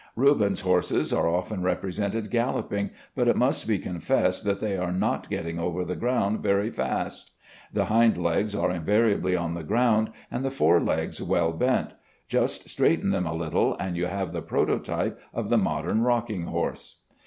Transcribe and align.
Rubens' 0.15 0.61
horses 0.61 1.13
are 1.13 1.27
often 1.29 1.61
represented 1.61 2.31
galloping, 2.31 2.89
but 3.15 3.27
it 3.27 3.35
must 3.35 3.67
be 3.67 3.77
confessed 3.77 4.43
that 4.45 4.59
they 4.59 4.75
are 4.75 4.91
not 4.91 5.29
getting 5.29 5.59
over 5.59 5.85
the 5.85 5.95
ground 5.95 6.39
very 6.39 6.71
fast. 6.71 7.33
The 7.71 7.85
hind 7.85 8.17
legs 8.17 8.55
are 8.55 8.71
invariably 8.71 9.35
on 9.35 9.53
the 9.53 9.61
ground 9.63 10.09
and 10.31 10.43
the 10.43 10.49
fore 10.49 10.81
legs 10.81 11.21
well 11.21 11.53
bent; 11.53 11.93
just 12.27 12.67
straighten 12.67 13.11
them 13.11 13.27
a 13.27 13.35
little, 13.35 13.75
and 13.77 13.95
you 13.95 14.07
have 14.07 14.31
the 14.31 14.41
prototype 14.41 15.19
of 15.35 15.49
the 15.49 15.59
modern 15.59 16.01
rocking 16.01 16.47
horse. 16.47 17.03